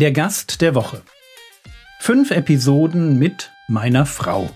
Der 0.00 0.12
Gast 0.12 0.60
der 0.60 0.76
Woche. 0.76 1.02
Fünf 1.98 2.30
Episoden 2.30 3.18
mit 3.18 3.50
meiner 3.66 4.06
Frau. 4.06 4.48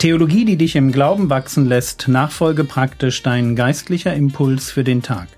Theologie, 0.00 0.44
die 0.44 0.56
dich 0.56 0.74
im 0.74 0.90
Glauben 0.90 1.30
wachsen 1.30 1.66
lässt, 1.66 2.08
nachfolge 2.08 2.64
praktisch 2.64 3.22
dein 3.22 3.54
geistlicher 3.54 4.12
Impuls 4.12 4.72
für 4.72 4.82
den 4.82 5.00
Tag. 5.00 5.28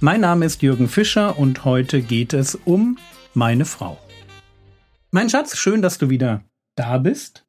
Mein 0.00 0.22
Name 0.22 0.46
ist 0.46 0.62
Jürgen 0.62 0.88
Fischer 0.88 1.38
und 1.38 1.64
heute 1.64 2.02
geht 2.02 2.32
es 2.32 2.56
um 2.56 2.98
meine 3.34 3.64
Frau. 3.64 3.98
Mein 5.12 5.30
Schatz, 5.30 5.56
schön, 5.56 5.80
dass 5.80 5.96
du 5.96 6.10
wieder 6.10 6.42
da 6.74 6.98
bist. 6.98 7.46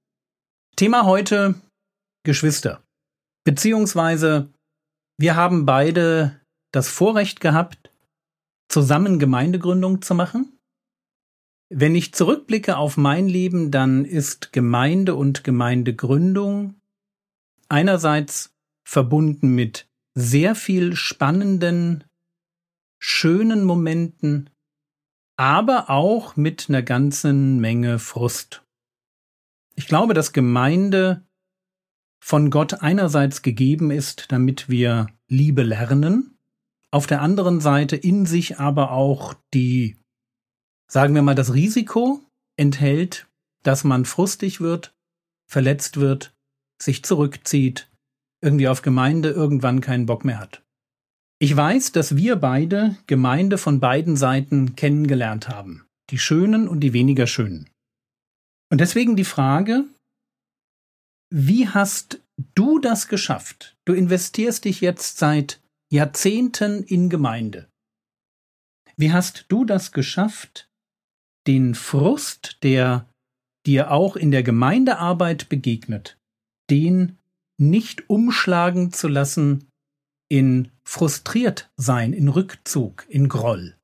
Thema 0.76 1.05
heute 1.05 1.55
Geschwister. 2.23 2.84
Beziehungsweise 3.49 4.53
wir 5.17 5.35
haben 5.35 5.66
beide 5.66 6.40
das 6.71 6.88
Vorrecht 6.88 7.41
gehabt, 7.41 7.91
zusammen 8.71 9.17
Gemeindegründung 9.17 10.03
zu 10.03 10.13
machen. 10.13 10.55
Wenn 11.67 11.95
ich 11.95 12.13
zurückblicke 12.13 12.77
auf 12.77 12.95
mein 12.95 13.27
Leben, 13.27 13.71
dann 13.71 14.05
ist 14.05 14.54
Gemeinde 14.54 15.16
und 15.16 15.43
Gemeindegründung 15.43 16.80
einerseits 17.70 18.54
verbunden 18.88 19.55
mit 19.55 19.90
sehr 20.13 20.54
viel 20.54 20.95
spannenden, 20.95 22.04
schönen 23.02 23.63
Momenten, 23.63 24.52
aber 25.38 25.90
auch 25.90 26.35
mit 26.35 26.70
einer 26.70 26.84
ganzen 26.84 27.59
Menge 27.59 27.98
Frust. 27.98 28.63
Ich 29.73 29.88
glaube, 29.88 30.13
dass 30.13 30.34
Gemeinde 30.34 31.26
von 32.20 32.50
Gott 32.50 32.82
einerseits 32.82 33.41
gegeben 33.41 33.91
ist, 33.91 34.32
damit 34.32 34.70
wir 34.70 35.07
Liebe 35.27 35.63
lernen, 35.63 36.38
auf 36.91 37.07
der 37.07 37.21
anderen 37.21 37.62
Seite 37.62 37.96
in 37.96 38.26
sich 38.26 38.60
aber 38.60 38.91
auch 38.91 39.35
die 39.54 39.99
sagen 40.90 41.13
wir 41.16 41.21
mal, 41.21 41.35
das 41.35 41.54
Risiko 41.54 42.21
enthält, 42.58 43.27
dass 43.63 43.84
man 43.84 44.05
frustig 44.05 44.60
wird, 44.60 44.93
verletzt 45.48 45.98
wird, 45.98 46.34
sich 46.82 47.04
zurückzieht, 47.04 47.90
irgendwie 48.41 48.68
auf 48.68 48.82
Gemeinde 48.82 49.30
irgendwann 49.30 49.82
keinen 49.82 50.05
Bock 50.05 50.26
mehr 50.26 50.40
hat. 50.40 50.63
Ich 51.40 51.55
weiß, 51.55 51.93
dass 51.93 52.18
wir 52.18 52.36
beide 52.36 52.98
Gemeinde 53.08 53.58
von 53.58 53.80
beiden 53.80 54.18
Seiten 54.18 54.76
kennengelernt 54.76 55.48
haben, 55.48 55.86
die 56.10 56.18
schönen 56.18 56.68
und 56.68 56.82
die 56.82 56.91
weniger 56.91 57.27
schönen. 57.27 57.70
Und 58.71 58.82
deswegen 58.82 59.15
die 59.15 59.26
Frage, 59.26 59.86
wie 61.30 61.68
hast 61.68 62.22
du 62.55 62.80
das 62.80 63.08
geschafft? 63.08 63.77
Du 63.85 63.94
investierst 63.94 64.66
dich 64.66 64.81
jetzt 64.81 65.18
seit 65.18 65.62
Jahrzehnten 65.91 66.84
in 66.84 67.09
Gemeinde. 67.09 67.69
Wie 68.97 69.12
hast 69.12 69.46
du 69.50 69.66
das 69.66 69.91
geschafft, 69.91 70.69
den 71.47 71.75
Frust, 71.75 72.58
der 72.63 73.08
dir 73.66 73.91
auch 73.91 74.16
in 74.16 74.31
der 74.31 74.44
Gemeindearbeit 74.44 75.50
begegnet, 75.50 76.18
den 76.69 77.18
nicht 77.58 78.09
umschlagen 78.09 78.91
zu 78.91 79.08
lassen 79.08 79.69
in 80.30 80.72
frustriert 80.84 81.69
sein, 81.75 82.14
in 82.14 82.30
Rückzug, 82.30 83.06
in 83.09 83.28
Groll. 83.30 83.75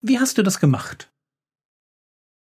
Wie 0.00 0.18
hast 0.18 0.38
du 0.38 0.42
das 0.42 0.60
gemacht? 0.60 1.12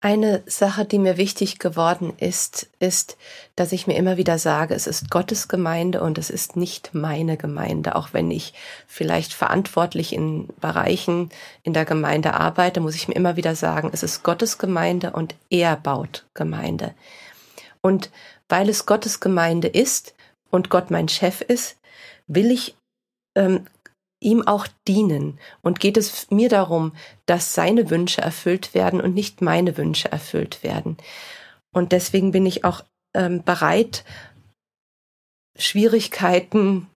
Eine 0.05 0.43
Sache, 0.45 0.85
die 0.85 0.99
mir 0.99 1.17
wichtig 1.17 1.59
geworden 1.59 2.13
ist, 2.19 2.69
ist, 2.79 3.17
dass 3.57 3.73
ich 3.73 3.87
mir 3.87 3.97
immer 3.97 4.19
wieder 4.19 4.37
sage, 4.37 4.75
es 4.75 4.87
ist 4.87 5.11
Gottes 5.11 5.49
Gemeinde 5.49 6.03
und 6.03 6.19
es 6.19 6.29
ist 6.29 6.57
nicht 6.57 6.91
meine 6.93 7.39
Gemeinde. 7.39 7.97
Auch 7.97 8.09
wenn 8.13 8.31
ich 8.31 8.53
vielleicht 8.87 9.33
verantwortlich 9.33 10.13
in 10.13 10.49
Bereichen 10.61 11.31
in 11.63 11.73
der 11.73 11.87
Gemeinde 11.87 12.35
arbeite, 12.35 12.81
muss 12.81 12.97
ich 12.97 13.09
mir 13.09 13.15
immer 13.15 13.37
wieder 13.37 13.57
sagen, 13.57 13.89
es 13.95 14.03
ist 14.03 14.23
Gottes 14.23 14.59
Gemeinde 14.59 15.13
und 15.13 15.37
er 15.49 15.75
baut 15.75 16.27
Gemeinde. 16.35 16.95
Und 17.81 18.11
weil 18.51 18.69
es 18.69 18.85
Gottes 18.85 19.21
Gemeinde 19.21 19.69
ist 19.69 20.15
und 20.51 20.69
Gott 20.69 20.91
mein 20.91 21.09
Chef 21.09 21.41
ist, 21.41 21.79
will 22.27 22.51
ich 22.51 22.77
ähm, 23.37 23.65
ihm 24.25 24.47
auch 24.47 24.67
dienen 24.89 25.39
und 25.63 25.81
geht 25.81 25.97
es 25.97 26.31
mir 26.31 26.49
darum, 26.49 26.93
dass 27.27 27.55
seine 27.55 27.91
Wünsche 27.91 28.23
erfüllt 28.23 28.75
werden 28.75 29.01
und 29.01 29.15
nicht 29.15 29.43
meine 29.43 29.77
Wünsche 29.77 30.11
erfüllt 30.11 30.63
werden. 30.63 30.97
Und 31.73 31.93
deswegen 31.93 32.33
bin 32.33 32.47
ich 32.47 32.65
auch 32.65 32.85
ähm, 33.15 33.43
bereit, 33.45 34.05
Schwierigkeiten 35.57 36.89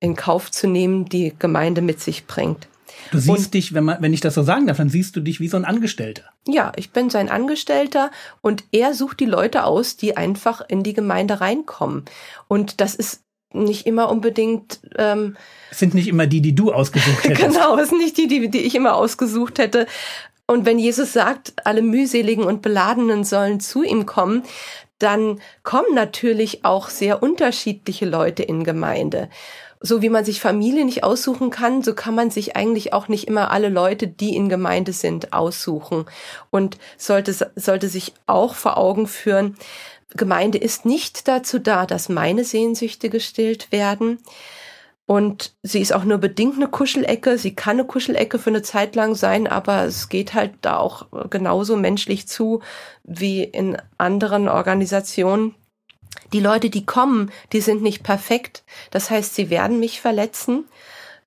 in 0.00 0.14
Kauf 0.14 0.50
zu 0.50 0.66
nehmen, 0.66 1.06
die 1.06 1.34
Gemeinde 1.38 1.82
mit 1.82 2.00
sich 2.00 2.26
bringt. 2.26 2.68
Du 3.10 3.18
siehst 3.18 3.46
und, 3.46 3.54
dich, 3.54 3.74
wenn, 3.74 3.84
man, 3.84 4.00
wenn 4.00 4.12
ich 4.12 4.20
das 4.20 4.34
so 4.34 4.42
sagen 4.42 4.66
darf, 4.66 4.78
dann 4.78 4.88
siehst 4.88 5.16
du 5.16 5.20
dich 5.20 5.40
wie 5.40 5.48
so 5.48 5.56
ein 5.56 5.64
Angestellter. 5.64 6.24
Ja, 6.46 6.72
ich 6.76 6.90
bin 6.90 7.10
sein 7.10 7.28
Angestellter 7.28 8.10
und 8.40 8.64
er 8.72 8.94
sucht 8.94 9.20
die 9.20 9.26
Leute 9.26 9.64
aus, 9.64 9.96
die 9.96 10.16
einfach 10.16 10.62
in 10.66 10.82
die 10.82 10.94
Gemeinde 10.94 11.40
reinkommen. 11.40 12.04
Und 12.48 12.80
das 12.80 12.94
ist 12.94 13.25
nicht 13.52 13.86
immer 13.86 14.10
unbedingt. 14.10 14.80
Ähm, 14.96 15.36
es 15.70 15.78
sind 15.78 15.94
nicht 15.94 16.08
immer 16.08 16.26
die, 16.26 16.40
die 16.40 16.54
du 16.54 16.72
ausgesucht 16.72 17.24
hättest. 17.28 17.54
genau, 17.54 17.76
es 17.78 17.88
sind 17.88 17.98
nicht 17.98 18.16
die, 18.16 18.28
die, 18.28 18.48
die 18.48 18.62
ich 18.62 18.74
immer 18.74 18.94
ausgesucht 18.94 19.58
hätte. 19.58 19.86
Und 20.46 20.64
wenn 20.64 20.78
Jesus 20.78 21.12
sagt, 21.12 21.54
alle 21.64 21.82
mühseligen 21.82 22.44
und 22.44 22.62
beladenen 22.62 23.24
sollen 23.24 23.58
zu 23.58 23.82
ihm 23.82 24.06
kommen, 24.06 24.44
dann 24.98 25.40
kommen 25.62 25.94
natürlich 25.94 26.64
auch 26.64 26.88
sehr 26.88 27.22
unterschiedliche 27.22 28.06
Leute 28.06 28.42
in 28.42 28.64
Gemeinde. 28.64 29.28
So 29.80 30.00
wie 30.00 30.08
man 30.08 30.24
sich 30.24 30.40
Familie 30.40 30.84
nicht 30.84 31.04
aussuchen 31.04 31.50
kann, 31.50 31.82
so 31.82 31.94
kann 31.94 32.14
man 32.14 32.30
sich 32.30 32.56
eigentlich 32.56 32.94
auch 32.94 33.08
nicht 33.08 33.28
immer 33.28 33.50
alle 33.50 33.68
Leute, 33.68 34.08
die 34.08 34.34
in 34.34 34.48
Gemeinde 34.48 34.92
sind, 34.92 35.34
aussuchen. 35.34 36.06
Und 36.50 36.78
sollte, 36.96 37.34
sollte 37.56 37.88
sich 37.88 38.14
auch 38.26 38.54
vor 38.54 38.78
Augen 38.78 39.06
führen, 39.06 39.56
Gemeinde 40.14 40.58
ist 40.58 40.84
nicht 40.84 41.28
dazu 41.28 41.58
da, 41.58 41.86
dass 41.86 42.08
meine 42.08 42.44
Sehnsüchte 42.44 43.10
gestillt 43.10 43.72
werden. 43.72 44.18
Und 45.06 45.54
sie 45.62 45.80
ist 45.80 45.92
auch 45.92 46.04
nur 46.04 46.18
bedingt 46.18 46.56
eine 46.56 46.66
Kuschelecke. 46.66 47.38
Sie 47.38 47.54
kann 47.54 47.78
eine 47.78 47.86
Kuschelecke 47.86 48.40
für 48.40 48.50
eine 48.50 48.62
Zeit 48.62 48.96
lang 48.96 49.14
sein, 49.14 49.46
aber 49.46 49.84
es 49.84 50.08
geht 50.08 50.34
halt 50.34 50.54
da 50.62 50.78
auch 50.78 51.06
genauso 51.30 51.76
menschlich 51.76 52.26
zu 52.26 52.60
wie 53.04 53.44
in 53.44 53.76
anderen 53.98 54.48
Organisationen. 54.48 55.54
Die 56.32 56.40
Leute, 56.40 56.70
die 56.70 56.84
kommen, 56.84 57.30
die 57.52 57.60
sind 57.60 57.82
nicht 57.82 58.02
perfekt. 58.02 58.64
Das 58.90 59.10
heißt, 59.10 59.34
sie 59.36 59.48
werden 59.48 59.78
mich 59.78 60.00
verletzen, 60.00 60.64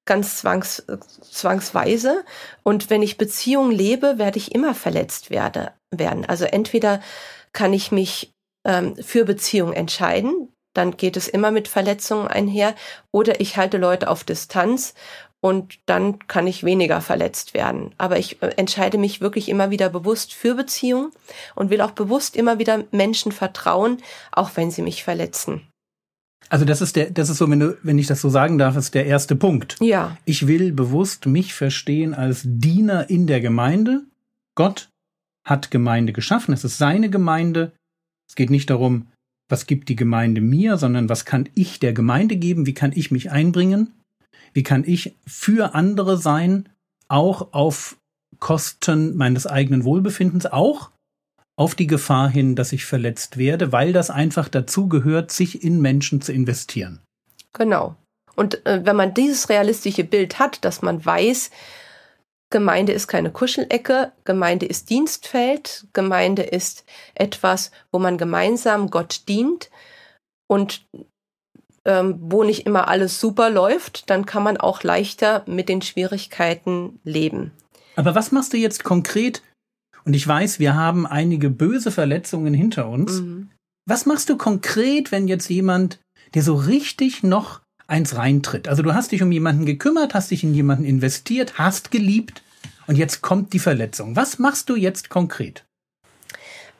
ganz 0.03 0.37
zwangs, 0.37 0.85
zwangsweise. 1.21 2.25
Und 2.63 2.89
wenn 2.89 3.01
ich 3.01 3.17
Beziehung 3.17 3.71
lebe, 3.71 4.17
werde 4.17 4.39
ich 4.39 4.53
immer 4.53 4.75
verletzt 4.75 5.29
werde, 5.29 5.71
werden. 5.89 6.25
Also 6.25 6.43
entweder 6.43 6.99
kann 7.53 7.71
ich 7.71 7.93
mich 7.93 8.33
ähm, 8.65 8.95
für 8.95 9.25
Beziehung 9.25 9.73
entscheiden, 9.73 10.49
dann 10.73 10.97
geht 10.97 11.17
es 11.17 11.27
immer 11.27 11.51
mit 11.51 11.67
Verletzungen 11.67 12.27
einher. 12.27 12.75
Oder 13.11 13.41
ich 13.41 13.57
halte 13.57 13.77
Leute 13.77 14.07
auf 14.07 14.23
Distanz 14.23 14.93
und 15.41 15.79
dann 15.85 16.27
kann 16.27 16.47
ich 16.47 16.63
weniger 16.63 17.01
verletzt 17.01 17.53
werden. 17.53 17.93
Aber 17.97 18.19
ich 18.19 18.41
äh, 18.41 18.49
entscheide 18.57 18.97
mich 18.97 19.21
wirklich 19.21 19.49
immer 19.49 19.71
wieder 19.71 19.89
bewusst 19.89 20.33
für 20.33 20.55
Beziehung 20.55 21.11
und 21.55 21.69
will 21.69 21.81
auch 21.81 21.91
bewusst 21.91 22.35
immer 22.35 22.59
wieder 22.59 22.83
Menschen 22.91 23.31
vertrauen, 23.31 23.97
auch 24.31 24.51
wenn 24.55 24.71
sie 24.71 24.81
mich 24.81 25.03
verletzen. 25.03 25.61
Also 26.49 26.65
das 26.65 26.81
ist 26.81 26.95
der, 26.95 27.11
das 27.11 27.29
ist 27.29 27.37
so, 27.37 27.49
wenn 27.49 27.59
du, 27.59 27.77
wenn 27.83 27.99
ich 27.99 28.07
das 28.07 28.21
so 28.21 28.29
sagen 28.29 28.57
darf, 28.57 28.75
ist 28.75 28.95
der 28.95 29.05
erste 29.05 29.35
Punkt. 29.35 29.77
Ja. 29.81 30.17
Ich 30.25 30.47
will 30.47 30.71
bewusst 30.71 31.25
mich 31.25 31.53
verstehen 31.53 32.13
als 32.13 32.41
Diener 32.43 33.09
in 33.09 33.27
der 33.27 33.39
Gemeinde. 33.39 34.03
Gott 34.55 34.89
hat 35.45 35.71
Gemeinde 35.71 36.11
geschaffen. 36.11 36.53
Es 36.53 36.63
ist 36.63 36.77
seine 36.77 37.09
Gemeinde. 37.09 37.71
Es 38.29 38.35
geht 38.35 38.49
nicht 38.49 38.69
darum, 38.69 39.07
was 39.49 39.65
gibt 39.65 39.89
die 39.89 39.95
Gemeinde 39.95 40.41
mir, 40.41 40.77
sondern 40.77 41.09
was 41.09 41.25
kann 41.25 41.49
ich 41.55 41.79
der 41.79 41.93
Gemeinde 41.93 42.37
geben, 42.37 42.65
wie 42.65 42.73
kann 42.73 42.91
ich 42.93 43.11
mich 43.11 43.31
einbringen, 43.31 43.91
wie 44.53 44.63
kann 44.63 44.83
ich 44.85 45.15
für 45.25 45.73
andere 45.73 46.17
sein, 46.17 46.69
auch 47.07 47.53
auf 47.53 47.97
Kosten 48.37 49.17
meines 49.17 49.47
eigenen 49.47 49.83
Wohlbefindens, 49.83 50.45
auch 50.45 50.91
auf 51.57 51.75
die 51.75 51.87
Gefahr 51.87 52.29
hin, 52.29 52.55
dass 52.55 52.71
ich 52.71 52.85
verletzt 52.85 53.37
werde, 53.37 53.71
weil 53.71 53.91
das 53.91 54.09
einfach 54.09 54.47
dazu 54.47 54.87
gehört, 54.87 55.31
sich 55.31 55.63
in 55.63 55.81
Menschen 55.81 56.21
zu 56.21 56.31
investieren. 56.31 57.01
Genau. 57.51 57.95
Und 58.35 58.65
äh, 58.65 58.85
wenn 58.85 58.95
man 58.95 59.13
dieses 59.13 59.49
realistische 59.49 60.05
Bild 60.05 60.39
hat, 60.39 60.63
dass 60.63 60.81
man 60.81 61.03
weiß, 61.03 61.51
Gemeinde 62.49 62.93
ist 62.93 63.07
keine 63.07 63.31
Kuschelecke, 63.31 64.11
Gemeinde 64.23 64.65
ist 64.65 64.89
Dienstfeld, 64.89 65.87
Gemeinde 65.93 66.43
ist 66.43 66.83
etwas, 67.13 67.71
wo 67.91 67.99
man 67.99 68.17
gemeinsam 68.17 68.89
Gott 68.89 69.27
dient 69.27 69.69
und 70.47 70.85
ähm, 71.85 72.15
wo 72.19 72.43
nicht 72.43 72.65
immer 72.65 72.87
alles 72.87 73.19
super 73.19 73.49
läuft, 73.49 74.09
dann 74.09 74.25
kann 74.25 74.43
man 74.43 74.57
auch 74.57 74.83
leichter 74.83 75.43
mit 75.45 75.69
den 75.69 75.81
Schwierigkeiten 75.81 76.99
leben. 77.03 77.51
Aber 77.95 78.15
was 78.15 78.31
machst 78.31 78.53
du 78.53 78.57
jetzt 78.57 78.83
konkret? 78.83 79.43
Und 80.05 80.13
ich 80.15 80.27
weiß, 80.27 80.59
wir 80.59 80.75
haben 80.75 81.05
einige 81.05 81.49
böse 81.49 81.91
Verletzungen 81.91 82.53
hinter 82.53 82.89
uns. 82.89 83.21
Mhm. 83.21 83.51
Was 83.87 84.05
machst 84.05 84.29
du 84.29 84.37
konkret, 84.37 85.11
wenn 85.11 85.27
jetzt 85.27 85.49
jemand, 85.49 85.99
der 86.33 86.43
so 86.43 86.55
richtig 86.55 87.23
noch 87.23 87.61
eins 87.89 88.15
reintritt. 88.15 88.67
Also 88.67 88.83
du 88.83 88.93
hast 88.93 89.11
dich 89.11 89.21
um 89.23 89.31
jemanden 89.31 89.65
gekümmert, 89.65 90.13
hast 90.13 90.31
dich 90.31 90.43
in 90.43 90.53
jemanden 90.53 90.85
investiert, 90.85 91.57
hast 91.57 91.91
geliebt 91.91 92.43
und 92.87 92.97
jetzt 92.97 93.21
kommt 93.21 93.53
die 93.53 93.59
Verletzung. 93.59 94.15
Was 94.15 94.39
machst 94.39 94.69
du 94.69 94.75
jetzt 94.75 95.09
konkret? 95.09 95.65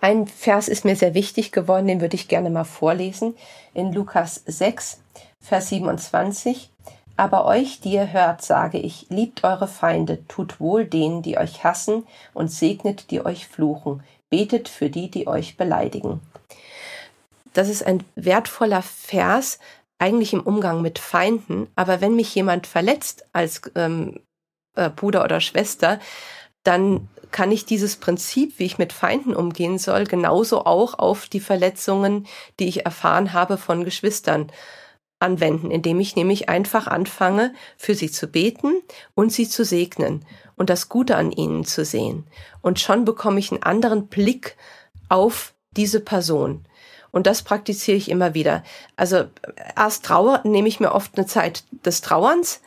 Ein 0.01 0.27
Vers 0.27 0.69
ist 0.69 0.85
mir 0.85 0.95
sehr 0.95 1.13
wichtig 1.13 1.51
geworden, 1.51 1.87
den 1.87 1.99
würde 1.99 2.15
ich 2.15 2.29
gerne 2.29 2.49
mal 2.49 2.63
vorlesen. 2.63 3.35
In 3.73 3.91
Lukas 3.91 4.41
6, 4.45 5.01
Vers 5.41 5.69
27. 5.69 6.69
Aber 7.17 7.45
euch, 7.45 7.81
die 7.81 7.91
ihr 7.91 8.13
hört, 8.13 8.41
sage 8.41 8.77
ich, 8.77 9.07
liebt 9.09 9.43
eure 9.43 9.67
Feinde, 9.67 10.25
tut 10.29 10.61
wohl 10.61 10.85
denen, 10.85 11.21
die 11.21 11.37
euch 11.37 11.65
hassen, 11.65 12.03
und 12.33 12.49
segnet, 12.49 13.11
die 13.11 13.25
euch 13.25 13.45
fluchen, 13.45 14.01
betet 14.29 14.69
für 14.69 14.89
die, 14.89 15.11
die 15.11 15.27
euch 15.27 15.57
beleidigen. 15.57 16.21
Das 17.51 17.67
ist 17.67 17.85
ein 17.85 18.05
wertvoller 18.15 18.81
Vers, 18.81 19.59
eigentlich 19.99 20.33
im 20.33 20.41
Umgang 20.41 20.81
mit 20.81 20.97
Feinden, 20.97 21.67
aber 21.75 22.01
wenn 22.01 22.15
mich 22.15 22.33
jemand 22.33 22.65
verletzt 22.65 23.25
als 23.33 23.61
ähm, 23.75 24.21
äh, 24.75 24.89
Bruder 24.89 25.23
oder 25.23 25.41
Schwester, 25.41 25.99
dann 26.63 27.07
kann 27.31 27.51
ich 27.51 27.65
dieses 27.65 27.97
Prinzip, 27.97 28.57
wie 28.57 28.65
ich 28.65 28.77
mit 28.77 28.93
Feinden 28.93 29.35
umgehen 29.35 29.77
soll, 29.77 30.05
genauso 30.05 30.65
auch 30.65 30.97
auf 30.97 31.27
die 31.27 31.39
Verletzungen, 31.39 32.25
die 32.59 32.67
ich 32.67 32.85
erfahren 32.85 33.33
habe 33.33 33.57
von 33.57 33.83
Geschwistern 33.83 34.51
anwenden, 35.19 35.69
indem 35.69 35.99
ich 35.99 36.15
nämlich 36.15 36.49
einfach 36.49 36.87
anfange, 36.87 37.53
für 37.77 37.93
sie 37.93 38.09
zu 38.09 38.27
beten 38.27 38.81
und 39.15 39.31
sie 39.31 39.47
zu 39.47 39.63
segnen 39.63 40.25
und 40.55 40.69
das 40.69 40.89
Gute 40.89 41.17
an 41.17 41.31
ihnen 41.31 41.65
zu 41.65 41.85
sehen. 41.85 42.25
Und 42.61 42.79
schon 42.79 43.05
bekomme 43.05 43.39
ich 43.39 43.51
einen 43.51 43.63
anderen 43.63 44.07
Blick 44.07 44.55
auf 45.09 45.53
diese 45.75 45.99
Person. 45.99 46.65
Und 47.11 47.27
das 47.27 47.41
praktiziere 47.41 47.97
ich 47.97 48.09
immer 48.09 48.33
wieder. 48.33 48.63
Also 48.95 49.25
erst 49.75 50.05
Trauer 50.05 50.41
nehme 50.43 50.67
ich 50.67 50.79
mir 50.79 50.91
oft 50.91 51.17
eine 51.17 51.25
Zeit 51.25 51.63
des 51.85 52.01
Trauerns. 52.01 52.61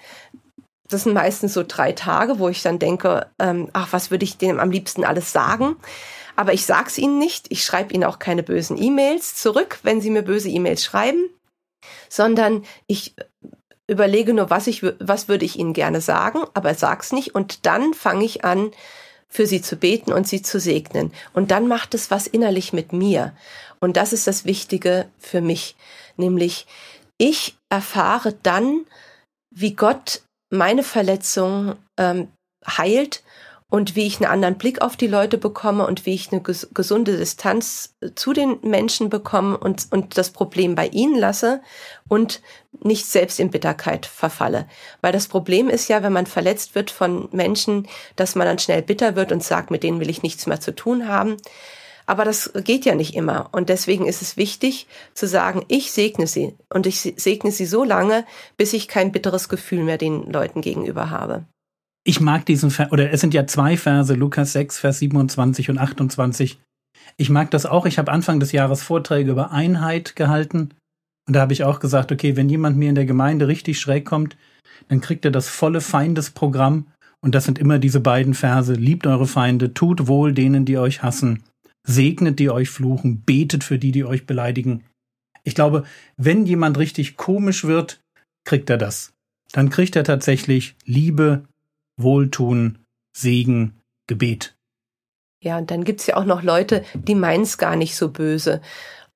Das 0.89 1.05
sind 1.05 1.15
meistens 1.15 1.55
so 1.55 1.65
drei 1.67 1.93
Tage, 1.93 2.39
wo 2.39 2.49
ich 2.49 2.63
dann 2.63 2.79
denke, 2.79 3.27
ähm, 3.39 3.71
ach, 3.73 3.89
was 3.93 4.11
würde 4.11 4.25
ich 4.25 4.37
denen 4.37 4.61
am 4.61 4.71
liebsten 4.71 5.05
alles 5.05 5.33
sagen? 5.33 5.77
Aber 6.37 6.53
ich 6.53 6.67
sag's 6.67 6.99
ihnen 6.99 7.19
nicht. 7.19 7.47
Ich 7.51 7.65
schreibe 7.65 7.95
ihnen 7.95 8.05
auch 8.05 8.19
keine 8.19 8.43
bösen 8.43 8.81
E-Mails 8.81 9.35
zurück, 9.35 9.79
wenn 9.83 10.01
sie 10.01 10.11
mir 10.11 10.23
böse 10.23 10.49
E-Mails 10.49 10.85
schreiben, 10.85 11.29
sondern 12.09 12.65
ich 12.87 13.15
überlege 13.87 14.33
nur, 14.33 14.51
was 14.51 14.67
ich, 14.67 14.83
was 15.01 15.29
würde 15.29 15.45
ich 15.45 15.59
ihnen 15.59 15.73
gerne 15.73 16.01
sagen, 16.01 16.41
aber 16.55 16.75
sag's 16.75 17.13
nicht. 17.13 17.35
Und 17.35 17.67
dann 17.67 17.95
fange 17.95 18.25
ich 18.25 18.45
an, 18.45 18.73
für 19.29 19.47
sie 19.47 19.63
zu 19.63 19.77
beten 19.77 20.13
und 20.13 20.29
sie 20.29 20.43
zu 20.43 20.61
segnen. 20.61 21.13
Und 21.33 21.51
dann 21.51 21.67
macht 21.67 21.95
es 21.95 22.11
was 22.11 22.27
innerlich 22.27 22.75
mit 22.75 22.93
mir. 22.93 23.33
Und 23.83 23.97
das 23.97 24.13
ist 24.13 24.29
das 24.29 24.45
Wichtige 24.45 25.09
für 25.19 25.41
mich, 25.41 25.75
nämlich 26.17 26.69
ich 27.19 27.57
erfahre 27.69 28.33
dann, 28.45 28.87
wie 29.51 29.75
Gott 29.75 30.23
meine 30.51 30.85
Verletzung 30.85 31.75
ähm, 31.99 32.29
heilt 32.65 33.25
und 33.69 33.97
wie 33.97 34.07
ich 34.07 34.21
einen 34.21 34.31
anderen 34.31 34.57
Blick 34.57 34.83
auf 34.83 34.97
die 34.97 35.09
Leute 35.09 35.37
bekomme 35.37 35.85
und 35.85 36.07
wie 36.07 36.15
ich 36.15 36.31
eine 36.31 36.43
ges 36.43 36.69
gesunde 36.73 37.17
Distanz 37.17 37.97
zu 38.15 38.33
den 38.33 38.61
Menschen 38.63 39.11
bekomme 39.11 39.59
und, 39.59 39.89
und 39.91 40.17
das 40.17 40.31
Problem 40.31 40.77
bei 40.77 40.87
ihnen 40.87 41.19
lasse 41.19 41.61
und 42.07 42.41
nicht 42.85 43.07
selbst 43.07 43.41
in 43.41 43.51
Bitterkeit 43.51 44.07
verfalle. 44.07 44.69
Weil 45.01 45.13
das 45.13 45.27
Problem 45.27 45.69
ist 45.69 45.89
ja, 45.89 46.05
wenn 46.05 46.13
man 46.13 46.27
verletzt 46.27 46.77
wird 46.77 46.93
von 46.93 47.29
Menschen, 47.33 47.89
dass 48.15 48.37
man 48.37 48.47
dann 48.47 48.61
schnell 48.61 48.83
bitter 48.83 49.17
wird 49.17 49.33
und 49.33 49.43
sagt, 49.43 49.73
mit 49.73 49.83
denen 49.83 49.99
will 49.99 50.11
ich 50.11 50.23
nichts 50.23 50.47
mehr 50.47 50.61
zu 50.61 50.73
tun 50.73 51.09
haben. 51.09 51.37
Aber 52.07 52.25
das 52.25 52.53
geht 52.65 52.85
ja 52.85 52.95
nicht 52.95 53.15
immer. 53.15 53.49
Und 53.53 53.69
deswegen 53.69 54.07
ist 54.07 54.23
es 54.23 54.37
wichtig 54.37 54.87
zu 55.15 55.27
sagen, 55.27 55.65
ich 55.69 55.93
segne 55.93 56.27
sie. 56.27 56.55
Und 56.73 56.87
ich 56.87 57.01
segne 57.01 57.51
sie 57.53 57.67
so 57.67 57.85
lange, 57.85 58.25
bis 58.57 58.73
ich 58.73 58.89
kein 58.89 59.13
bitteres 59.13 59.49
Gefühl 59.49 59.85
mehr 59.85 59.99
den 59.99 60.31
Leuten 60.31 60.61
gegenüber 60.61 61.11
habe. 61.11 61.45
Ich 62.05 62.21
mag 62.21 62.45
diesen 62.47 62.71
Vers, 62.71 62.91
oder 62.91 63.13
es 63.13 63.21
sind 63.21 63.33
ja 63.33 63.47
zwei 63.47 63.77
Verse, 63.77 64.13
Lukas 64.15 64.53
6, 64.53 64.79
Vers 64.79 64.99
27 64.99 65.71
und 65.71 65.79
28. 65.79 66.61
Ich 67.17 67.31
mag 67.31 67.51
das 67.53 67.67
auch. 67.67 67.87
Ich 67.87 67.99
habe 67.99 68.11
Anfang 68.11 68.41
des 68.41 68.53
Jahres 68.53 68.83
Vorträge 68.83 69.31
über 69.31 69.53
Einheit 69.53 70.17
gehalten. 70.17 70.71
Und 71.29 71.35
da 71.35 71.41
habe 71.41 71.53
ich 71.53 71.63
auch 71.63 71.79
gesagt, 71.79 72.11
okay, 72.11 72.37
wenn 72.37 72.49
jemand 72.49 72.77
mir 72.77 72.89
in 72.89 72.97
der 72.97 73.05
Gemeinde 73.05 73.47
richtig 73.47 73.79
schräg 73.79 74.05
kommt, 74.05 74.37
dann 74.89 75.01
kriegt 75.01 75.25
er 75.25 75.31
das 75.31 75.49
volle 75.49 75.81
Feindesprogramm. 75.81 76.89
Und 77.21 77.37
das 77.37 77.45
sind 77.45 77.61
immer 77.61 77.79
diese 77.79 78.01
beiden 78.01 78.35
Verse. 78.35 78.73
Liebt 78.73 79.07
eure 79.07 79.29
Feinde, 79.29 79.73
tut 79.73 80.09
wohl 80.09 80.33
denen, 80.33 80.65
die 80.65 80.79
euch 80.79 81.05
hassen 81.05 81.45
segnet 81.85 82.39
die 82.39 82.51
euch 82.51 82.71
fluchen, 82.71 83.23
betet 83.23 83.65
für 83.65 83.79
die, 83.79 83.93
die 83.93 84.05
euch 84.05 84.27
beleidigen. 84.27 84.85
Ich 85.45 85.55
glaube, 85.55 85.85
wenn 86.17 86.47
jemand 86.47 86.79
richtig 86.79 87.17
komisch 87.17 87.65
wird, 87.65 88.01
kriegt 88.45 88.71
er 88.71 88.79
das. 88.79 89.13
Dann 89.53 89.71
kriegt 89.71 89.97
er 89.97 90.05
tatsächlich 90.05 90.77
Liebe, 90.85 91.45
Wohltun, 91.97 92.79
Segen, 93.17 93.81
Gebet. 94.07 94.57
Ja, 95.43 95.59
und 95.59 95.71
dann 95.71 95.85
gibt's 95.85 96.07
ja 96.07 96.17
auch 96.17 96.25
noch 96.25 96.43
Leute, 96.43 96.85
die 96.95 97.17
meinen's 97.17 97.59
gar 97.59 97.77
nicht 97.77 97.97
so 97.97 98.11
böse. 98.11 98.61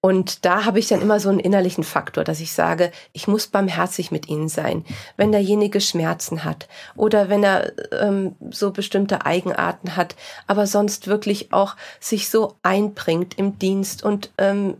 Und 0.07 0.45
da 0.45 0.65
habe 0.65 0.79
ich 0.79 0.87
dann 0.87 1.03
immer 1.03 1.19
so 1.19 1.31
einen 1.31 1.41
innerlichen 1.41 1.83
Faktor, 1.83 2.23
dass 2.23 2.39
ich 2.39 2.53
sage, 2.53 2.93
ich 3.13 3.27
muss 3.27 3.49
barmherzig 3.49 4.13
mit 4.13 4.29
ihnen 4.29 4.49
sein. 4.49 4.85
Wenn 5.17 5.33
derjenige 5.33 5.81
Schmerzen 5.81 6.45
hat 6.45 6.69
oder 6.95 7.29
wenn 7.29 7.43
er 7.43 7.73
ähm, 7.91 8.37
so 8.53 8.71
bestimmte 8.71 9.27
Eigenarten 9.27 9.97
hat, 9.97 10.15
aber 10.47 10.69
sonst 10.69 11.09
wirklich 11.09 11.53
auch 11.53 11.75
sich 11.99 12.29
so 12.29 12.55
einbringt 12.63 13.37
im 13.37 13.59
Dienst 13.59 14.05
und 14.05 14.31
ähm, 14.39 14.77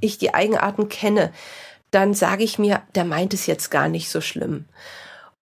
ich 0.00 0.16
die 0.16 0.32
Eigenarten 0.32 0.88
kenne, 0.88 1.32
dann 1.90 2.14
sage 2.14 2.42
ich 2.42 2.58
mir, 2.58 2.80
der 2.94 3.04
meint 3.04 3.34
es 3.34 3.44
jetzt 3.44 3.70
gar 3.70 3.88
nicht 3.88 4.08
so 4.08 4.22
schlimm. 4.22 4.64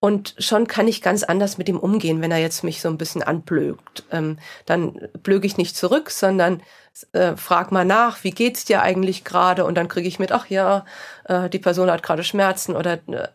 Und 0.00 0.34
schon 0.38 0.66
kann 0.66 0.88
ich 0.88 1.02
ganz 1.02 1.22
anders 1.22 1.56
mit 1.56 1.68
ihm 1.68 1.78
umgehen, 1.78 2.20
wenn 2.20 2.32
er 2.32 2.38
jetzt 2.38 2.64
mich 2.64 2.80
so 2.80 2.88
ein 2.88 2.98
bisschen 2.98 3.22
anblökt. 3.22 4.02
Ähm, 4.10 4.40
dann 4.66 5.08
blöge 5.22 5.46
ich 5.46 5.56
nicht 5.56 5.76
zurück, 5.76 6.10
sondern 6.10 6.62
äh, 7.12 7.36
frag 7.36 7.72
mal 7.72 7.84
nach, 7.84 8.24
wie 8.24 8.30
geht's 8.30 8.64
dir 8.64 8.82
eigentlich 8.82 9.24
gerade? 9.24 9.64
Und 9.64 9.76
dann 9.76 9.88
kriege 9.88 10.08
ich 10.08 10.18
mit, 10.18 10.32
ach 10.32 10.46
ja, 10.46 10.84
äh, 11.24 11.48
die 11.48 11.58
Person 11.58 11.90
hat 11.90 12.02
gerade 12.02 12.24
Schmerzen 12.24 12.76
oder 12.76 12.94
äh, 13.08 13.28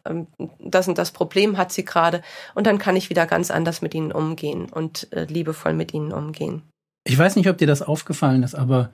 das 0.59 0.87
und 0.87 0.97
das 0.97 1.11
Problem 1.11 1.57
hat 1.57 1.71
sie 1.71 1.85
gerade. 1.85 2.21
Und 2.53 2.67
dann 2.67 2.77
kann 2.77 2.95
ich 2.95 3.09
wieder 3.09 3.25
ganz 3.25 3.51
anders 3.51 3.81
mit 3.81 3.93
ihnen 3.93 4.11
umgehen 4.11 4.67
und 4.71 5.11
äh, 5.13 5.25
liebevoll 5.25 5.73
mit 5.73 5.93
ihnen 5.93 6.11
umgehen. 6.11 6.63
Ich 7.05 7.17
weiß 7.17 7.35
nicht, 7.35 7.49
ob 7.49 7.57
dir 7.57 7.67
das 7.67 7.81
aufgefallen 7.81 8.43
ist, 8.43 8.55
aber 8.55 8.91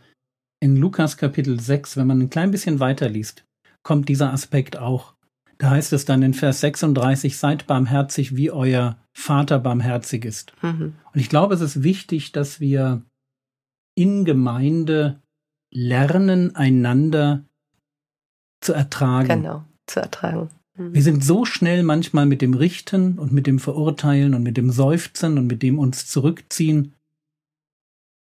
in 0.60 0.75
Lukas 0.75 1.18
Kapitel 1.18 1.60
6, 1.60 1.98
wenn 1.98 2.07
man 2.07 2.19
ein 2.19 2.30
klein 2.30 2.52
bisschen 2.52 2.80
weiterliest, 2.80 3.44
kommt 3.83 4.09
dieser 4.09 4.31
Aspekt 4.31 4.78
auch. 4.78 5.14
Da 5.57 5.69
heißt 5.71 5.94
es 5.94 6.06
dann 6.06 6.24
in 6.24 6.33
Vers 6.33 6.59
36, 6.62 7.38
seid 7.38 7.68
barmherzig, 7.68 8.35
wie 8.35 8.52
euer 8.52 8.97
Vater 9.14 9.59
barmherzig 9.59 10.26
ist. 10.26 10.54
Mhm. 10.64 10.95
Und 11.14 11.19
ich 11.19 11.30
glaube, 11.30 11.54
es 11.54 11.62
ist 11.62 11.83
wichtig, 11.83 12.31
dass 12.31 12.59
wir 12.59 13.04
in 14.02 14.26
Gemeinde 14.26 15.22
lernen, 15.72 16.56
einander 16.56 17.46
zu 18.62 18.74
ertragen. 18.74 19.28
Genau, 19.28 19.64
zu 19.86 20.00
ertragen. 20.00 20.50
Mhm. 20.76 20.94
Wir 20.94 21.04
sind 21.04 21.24
so 21.24 21.46
schnell 21.46 21.84
manchmal 21.84 22.26
mit 22.26 22.42
dem 22.42 22.56
Richten 22.56 23.20
und 23.20 23.31
mit 23.31 23.46
dem 23.46 23.60
Verurteilen 23.60 24.34
und 24.34 24.42
mit 24.42 24.58
dem 24.58 24.72
Seufzen 24.72 25.38
und 25.38 25.48
mit 25.48 25.62
dem 25.62 25.78
uns 25.78 26.08
zurückziehen. 26.08 26.94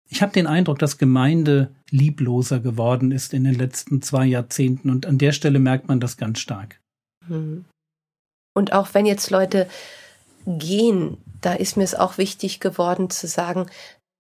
Ich 0.10 0.22
habe 0.22 0.34
den 0.34 0.48
Eindruck, 0.48 0.78
dass 0.80 0.98
Gemeinde 0.98 1.72
liebloser 1.90 2.60
geworden 2.60 3.12
ist 3.14 3.34
in 3.34 3.46
den 3.46 3.56
letzten 3.56 4.02
zwei 4.02 4.26
Jahrzehnten 4.26 4.90
und 4.90 5.06
an 5.06 5.18
der 5.18 5.32
Stelle 5.32 5.60
merkt 5.60 5.88
man 5.88 6.02
das 6.02 6.18
ganz 6.18 6.40
stark. 6.40 6.82
Mhm. 7.28 7.64
Und 8.54 8.74
auch 8.74 8.94
wenn 8.94 9.06
jetzt 9.06 9.30
Leute 9.30 9.70
gehen, 10.46 11.18
da 11.40 11.54
ist 11.54 11.78
mir 11.78 11.84
es 11.84 11.96
auch 11.96 12.18
wichtig 12.18 12.60
geworden 12.60 13.10
zu 13.10 13.28
sagen, 13.28 13.68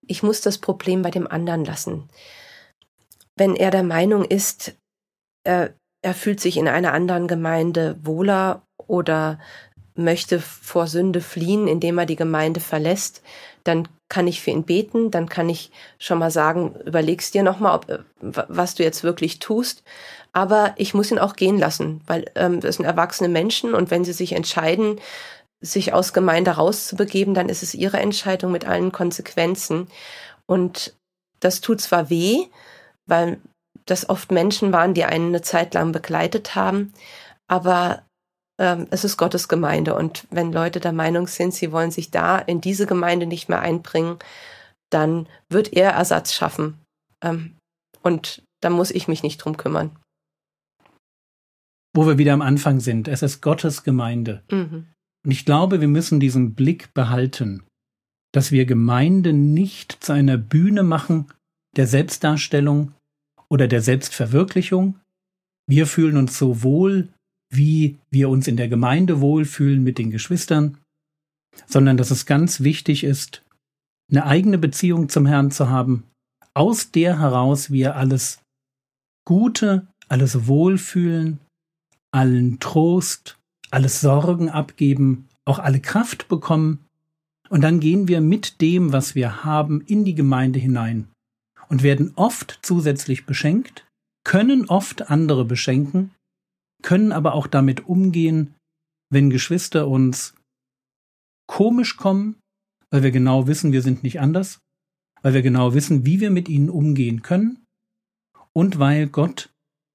ich 0.08 0.24
muss 0.24 0.42
das 0.42 0.58
Problem 0.58 1.02
bei 1.02 1.12
dem 1.12 1.28
anderen 1.28 1.66
lassen. 1.66 2.10
Wenn 3.36 3.56
er 3.56 3.72
der 3.72 3.84
Meinung 3.84 4.26
ist, 4.26 4.76
er, 5.44 5.74
er 6.04 6.14
fühlt 6.14 6.40
sich 6.40 6.58
in 6.58 6.68
einer 6.68 6.94
anderen 6.94 7.28
Gemeinde 7.28 7.98
wohler 8.04 8.64
oder 8.88 9.40
möchte 9.96 10.40
vor 10.40 10.88
Sünde 10.88 11.22
fliehen, 11.22 11.68
indem 11.68 11.98
er 11.98 12.06
die 12.06 12.16
Gemeinde 12.16 12.60
verlässt, 12.60 13.22
dann 13.64 13.88
kann 14.10 14.28
ich 14.28 14.42
für 14.42 14.52
ihn 14.52 14.64
beten, 14.64 15.12
dann 15.12 15.30
kann 15.30 15.50
ich 15.50 15.72
schon 16.00 16.20
mal 16.20 16.32
sagen, 16.32 16.76
überlegst 16.86 17.34
dir 17.34 17.44
nochmal, 17.44 17.80
was 18.20 18.76
du 18.76 18.84
jetzt 18.84 19.04
wirklich 19.04 19.40
tust. 19.40 19.84
Aber 20.34 20.74
ich 20.78 20.94
muss 20.94 21.12
ihn 21.12 21.20
auch 21.20 21.36
gehen 21.36 21.58
lassen, 21.58 22.02
weil 22.08 22.26
ähm, 22.36 22.62
das 22.62 22.78
sind 22.78 22.86
erwachsene 22.86 23.30
Menschen 23.30 23.74
und 23.74 23.92
wenn 23.92 24.06
sie 24.06 24.14
sich 24.14 24.34
entscheiden, 24.34 25.00
sich 25.62 25.94
aus 25.94 26.14
Gemeinde 26.14 26.52
rauszubegeben, 26.52 27.34
dann 27.34 27.50
ist 27.50 27.64
es 27.64 27.74
ihre 27.74 28.00
Entscheidung 28.00 28.52
mit 28.52 28.66
allen 28.66 28.92
Konsequenzen. 28.92 29.88
Und 30.48 30.96
das 31.40 31.62
tut 31.62 31.82
zwar 31.82 32.10
weh, 32.10 32.48
weil 33.08 33.40
das 33.86 34.10
oft 34.10 34.32
Menschen 34.32 34.74
waren, 34.74 34.94
die 34.94 35.06
einen 35.06 35.28
eine 35.28 35.42
Zeit 35.42 35.74
lang 35.74 35.92
begleitet 35.92 36.56
haben, 36.56 36.94
aber 37.48 38.04
ähm, 38.60 38.88
es 38.92 39.04
ist 39.04 39.18
Gottes 39.18 39.48
Gemeinde. 39.48 39.96
Und 39.96 40.28
wenn 40.30 40.52
Leute 40.52 40.80
der 40.80 40.94
Meinung 40.94 41.28
sind, 41.28 41.54
sie 41.54 41.72
wollen 41.72 41.92
sich 41.92 42.12
da 42.12 42.38
in 42.38 42.62
diese 42.62 42.86
Gemeinde 42.86 43.26
nicht 43.26 43.50
mehr 43.50 43.60
einbringen, 43.60 44.18
dann 44.92 45.28
wird 45.50 45.74
er 45.74 45.92
Ersatz 45.92 46.34
schaffen. 46.34 46.80
Ähm, 47.24 47.56
und 48.02 48.44
da 48.62 48.70
muss 48.70 48.92
ich 48.92 49.08
mich 49.08 49.24
nicht 49.24 49.38
drum 49.38 49.58
kümmern. 49.58 49.96
wo 51.94 52.08
wir 52.08 52.18
wieder 52.18 52.34
am 52.34 52.42
Anfang 52.42 52.80
sind. 52.80 53.10
Es 53.10 53.22
ist 53.22 53.42
Gottes 53.42 53.84
Gemeinde. 53.84 54.44
Mhm. 54.50 54.88
Und 55.24 55.32
ich 55.32 55.46
glaube, 55.46 55.82
wir 55.82 55.88
müssen 55.88 56.20
diesen 56.20 56.56
Blick 56.56 56.94
behalten, 56.94 57.64
dass 58.34 58.52
wir 58.52 58.66
Gemeinde 58.66 59.34
nicht 59.34 60.04
zu 60.04 60.14
einer 60.14 60.38
Bühne 60.38 60.84
machen 60.84 61.28
der 61.76 61.88
Selbstdarstellung 61.88 62.94
oder 63.50 63.68
der 63.68 63.82
Selbstverwirklichung. 63.82 65.00
Wir 65.68 65.86
fühlen 65.86 66.18
uns 66.18 66.38
so 66.38 66.64
wohl, 66.64 67.10
wie 67.54 67.98
wir 68.10 68.30
uns 68.30 68.48
in 68.48 68.58
der 68.58 68.70
Gemeinde 68.70 69.22
wohlfühlen 69.22 69.84
mit 69.84 69.98
den 69.98 70.10
Geschwistern, 70.10 70.78
sondern 71.68 71.98
dass 71.98 72.12
es 72.12 72.26
ganz 72.26 72.62
wichtig 72.62 73.04
ist, 73.04 73.44
eine 74.10 74.26
eigene 74.26 74.58
Beziehung 74.58 75.10
zum 75.10 75.26
Herrn 75.26 75.52
zu 75.52 75.70
haben, 75.70 76.04
aus 76.54 76.92
der 76.92 77.20
heraus 77.20 77.72
wir 77.72 77.96
alles 77.96 78.42
Gute, 79.26 79.88
alles 80.08 80.48
Wohlfühlen, 80.48 81.40
allen 82.12 82.60
Trost, 82.60 83.38
alles 83.72 84.02
Sorgen 84.02 84.50
abgeben, 84.50 85.28
auch 85.46 85.60
alle 85.60 85.80
Kraft 85.80 86.28
bekommen, 86.28 86.86
und 87.50 87.62
dann 87.62 87.82
gehen 87.82 88.08
wir 88.08 88.22
mit 88.22 88.62
dem, 88.62 88.94
was 88.94 89.14
wir 89.14 89.44
haben, 89.44 89.82
in 89.82 90.06
die 90.06 90.16
Gemeinde 90.16 90.58
hinein 90.58 91.10
und 91.68 91.84
werden 91.84 92.14
oft 92.16 92.60
zusätzlich 92.62 93.26
beschenkt, 93.26 93.86
können 94.24 94.70
oft 94.70 95.10
andere 95.10 95.44
beschenken, 95.44 96.12
können 96.82 97.12
aber 97.12 97.34
auch 97.34 97.48
damit 97.48 97.88
umgehen, 97.88 98.56
wenn 99.12 99.30
Geschwister 99.30 99.90
uns 99.90 100.34
komisch 101.46 101.98
kommen, 101.98 102.38
weil 102.90 103.04
wir 103.04 103.12
genau 103.12 103.48
wissen, 103.48 103.74
wir 103.74 103.82
sind 103.82 104.02
nicht 104.04 104.22
anders, 104.22 104.60
weil 105.22 105.34
wir 105.34 105.42
genau 105.42 105.74
wissen, 105.74 106.06
wie 106.06 106.22
wir 106.22 106.32
mit 106.32 106.48
ihnen 106.48 106.70
umgehen 106.70 107.22
können 107.22 107.66
und 108.54 108.80
weil 108.80 109.08
Gott 109.08 109.50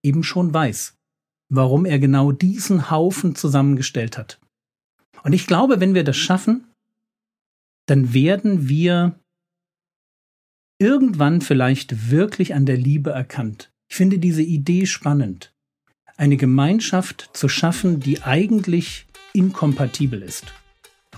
eben 0.05 0.23
schon 0.23 0.53
weiß, 0.53 0.96
warum 1.49 1.85
er 1.85 1.99
genau 1.99 2.33
diesen 2.33 2.91
Haufen 2.91 3.35
zusammengestellt 3.35 4.19
hat. 4.19 4.41
Und 5.23 5.33
ich 5.33 5.47
glaube, 5.47 5.81
wenn 5.81 5.95
wir 5.95 6.05
das 6.05 6.17
schaffen, 6.17 6.67
dann 7.87 8.13
werden 8.13 8.69
wir 8.69 9.19
irgendwann 10.79 11.41
vielleicht 11.41 12.11
wirklich 12.11 12.55
an 12.55 12.67
der 12.67 12.77
Liebe 12.77 13.11
erkannt. 13.11 13.71
Ich 13.89 13.97
finde 13.97 14.19
diese 14.19 14.43
Idee 14.43 14.87
spannend. 14.87 15.53
Eine 16.17 16.37
Gemeinschaft 16.37 17.31
zu 17.33 17.49
schaffen, 17.49 18.01
die 18.01 18.23
eigentlich 18.23 19.07
inkompatibel 19.33 20.23
ist. 20.23 20.53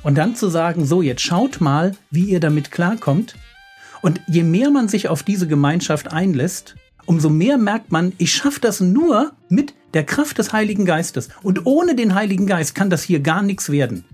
Und 0.02 0.16
dann 0.16 0.36
zu 0.36 0.48
sagen, 0.48 0.84
so, 0.84 1.02
jetzt 1.02 1.22
schaut 1.22 1.60
mal, 1.60 1.96
wie 2.10 2.30
ihr 2.30 2.40
damit 2.40 2.70
klarkommt. 2.70 3.34
Und 4.02 4.20
je 4.28 4.42
mehr 4.42 4.70
man 4.70 4.88
sich 4.88 5.08
auf 5.08 5.22
diese 5.22 5.48
Gemeinschaft 5.48 6.12
einlässt, 6.12 6.76
umso 7.08 7.30
mehr 7.30 7.56
merkt 7.56 7.90
man, 7.90 8.12
ich 8.18 8.34
schaffe 8.34 8.60
das 8.60 8.80
nur 8.80 9.32
mit 9.48 9.72
der 9.94 10.04
Kraft 10.04 10.36
des 10.36 10.52
Heiligen 10.52 10.84
Geistes. 10.84 11.30
Und 11.42 11.64
ohne 11.64 11.94
den 11.94 12.14
Heiligen 12.14 12.46
Geist 12.46 12.74
kann 12.74 12.90
das 12.90 13.02
hier 13.02 13.20
gar 13.20 13.42
nichts 13.42 13.70
werden. 13.70 14.04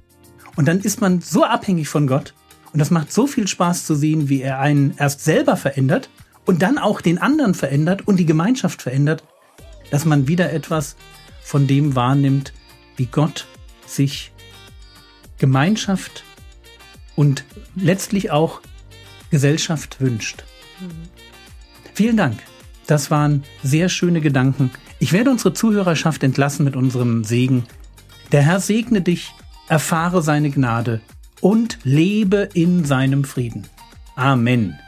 Und 0.55 0.69
dann 0.69 0.79
ist 0.79 1.01
man 1.01 1.21
so 1.21 1.43
abhängig 1.43 1.89
von 1.89 2.07
Gott. 2.07 2.35
Und 2.73 2.79
das 2.79 2.93
macht 2.93 3.13
so 3.13 3.27
viel 3.27 3.49
Spaß 3.49 3.85
zu 3.85 3.97
sehen, 3.97 4.29
wie 4.29 4.43
er 4.43 4.61
einen 4.61 4.95
erst 4.97 5.25
selber 5.25 5.57
verändert 5.57 6.09
und 6.45 6.63
dann 6.63 6.79
auch 6.79 7.01
den 7.01 7.19
anderen 7.19 7.55
verändert 7.55 8.07
und 8.07 8.17
die 8.17 8.27
Gemeinschaft 8.27 8.81
verändert, 8.81 9.25
dass 9.91 10.05
man 10.05 10.29
wieder 10.29 10.53
etwas 10.53 10.95
von 11.43 11.67
dem 11.67 11.97
wahrnimmt, 11.97 12.53
wie 12.97 13.07
Gott 13.07 13.49
sich 13.87 14.31
Gemeinschaft 15.39 16.23
und 17.17 17.45
letztlich 17.75 18.31
auch 18.31 18.61
Gesellschaft 19.33 20.01
wünscht. 20.01 20.45
Mhm. 20.79 21.09
Vielen 21.93 22.17
Dank. 22.17 22.37
Das 22.87 23.11
waren 23.11 23.45
sehr 23.63 23.89
schöne 23.89 24.21
Gedanken. 24.21 24.71
Ich 24.99 25.13
werde 25.13 25.31
unsere 25.31 25.55
Zuhörerschaft 25.55 26.23
entlassen 26.23 26.65
mit 26.65 26.77
unserem 26.77 27.25
Segen. 27.25 27.65
Der 28.33 28.43
Herr 28.43 28.61
segne 28.61 29.01
dich, 29.01 29.33
erfahre 29.69 30.23
seine 30.23 30.51
Gnade 30.51 31.01
und 31.41 31.79
lebe 31.85 32.49
in 32.55 32.85
seinem 32.85 33.25
Frieden. 33.25 33.67
Amen. 34.17 34.79